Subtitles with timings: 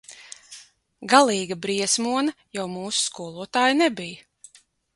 [1.11, 4.61] Galīga briesmone jau mūsu skolotāja nebija.